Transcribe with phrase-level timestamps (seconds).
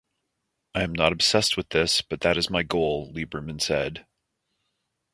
[0.73, 4.07] I'm not obsessed with this, but that is my goal, Lieberman said.